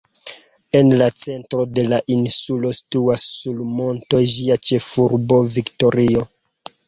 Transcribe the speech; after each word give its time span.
En 0.77 0.87
la 0.99 1.07
centro 1.23 1.65
de 1.73 1.81
la 1.89 1.99
insulo 2.15 2.71
situas 2.79 3.27
sur 3.35 3.61
monto 3.81 4.21
ĝia 4.37 4.57
ĉefurbo 4.71 5.41
Viktorio. 5.59 6.27